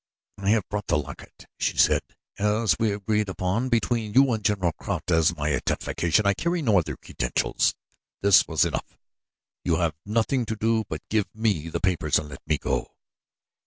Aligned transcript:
"I 0.39 0.49
have 0.49 0.67
brought 0.67 0.87
the 0.87 0.97
locket," 0.97 1.45
she 1.59 1.77
said, 1.77 2.01
"as 2.39 2.79
was 2.79 2.89
agreed 2.89 3.29
upon 3.29 3.69
between 3.69 4.15
you 4.15 4.31
and 4.31 4.43
General 4.43 4.71
Kraut, 4.71 5.11
as 5.11 5.35
my 5.37 5.53
identification. 5.53 6.25
I 6.25 6.33
carry 6.33 6.63
no 6.63 6.79
other 6.79 6.97
credentials. 6.97 7.75
This 8.19 8.47
was 8.47 8.61
to 8.61 8.69
be 8.69 8.69
enough. 8.69 8.97
You 9.63 9.75
have 9.75 9.93
nothing 10.03 10.47
to 10.47 10.55
do 10.55 10.85
but 10.89 11.07
give 11.09 11.27
me 11.35 11.69
the 11.69 11.79
papers 11.79 12.17
and 12.17 12.29
let 12.29 12.41
me 12.47 12.57
go." 12.57 12.95